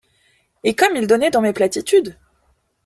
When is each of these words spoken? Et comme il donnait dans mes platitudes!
Et 0.63 0.73
comme 0.73 0.95
il 0.95 1.05
donnait 1.05 1.29
dans 1.29 1.41
mes 1.41 1.53
platitudes! 1.53 2.17